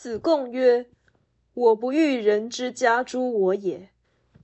[0.00, 0.88] 子贡曰
[1.52, 3.90] ：“我不欲人之家诸我也，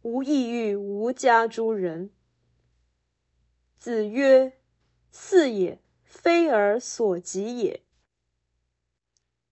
[0.02, 2.10] 吾亦欲无家诸人。”
[3.78, 4.58] 子曰
[5.10, 7.82] ：“是也，非尔所及也。”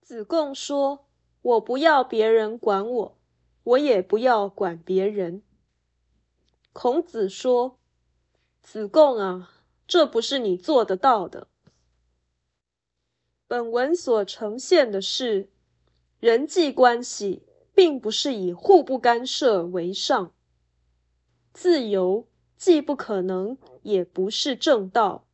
[0.03, 1.07] 子贡说
[1.41, 3.19] ：“我不要别人管我，
[3.63, 5.43] 我也不要管别人。”
[6.75, 7.79] 孔子说
[8.61, 11.49] ：“子贡啊，这不是你做得到的。”
[13.49, 15.49] 本文所呈现的是。
[16.25, 17.43] 人际关系
[17.75, 20.33] 并不是以互不干涉为上，
[21.53, 25.27] 自由既不可能，也不是正道。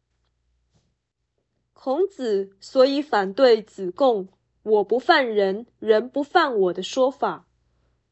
[1.72, 4.30] 孔子所以反对子贡
[4.64, 7.46] “我不犯人，人不犯我”的说法，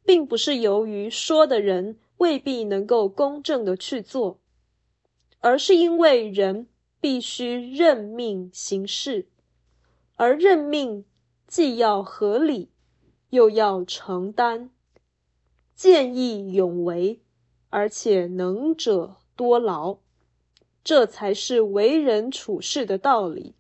[0.05, 4.38] 并不是由于说的人未必能够公正的去做，
[5.41, 6.69] 而是因为人
[7.00, 9.27] 必须认命行事，
[10.14, 11.05] 而认命。
[11.48, 12.70] 既要合理，
[13.30, 14.70] 又要承担，
[15.75, 17.22] 见义勇为，
[17.70, 19.97] 而且能者多劳，
[20.84, 23.55] 这才是为人处事的道理。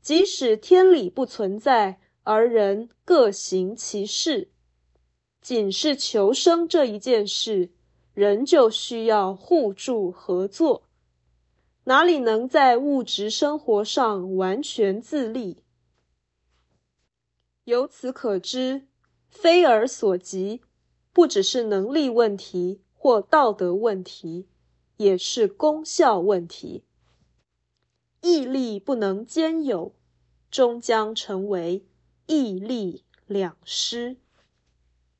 [0.00, 4.50] 即使天理不存在，而人各行其事，
[5.42, 7.70] 仅是求生这一件事，
[8.14, 10.84] 人就需要互助合作，
[11.84, 15.62] 哪里能在物质生活上完全自立？
[17.66, 18.86] 由此可知，
[19.28, 20.62] 非而所及，
[21.12, 24.46] 不只是能力问题或道德问题，
[24.98, 26.84] 也是功效问题。
[28.22, 29.96] 毅力不能兼有，
[30.48, 31.84] 终将成为
[32.26, 34.16] 毅力两失。